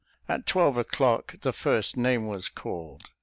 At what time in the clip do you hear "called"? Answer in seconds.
2.49-3.11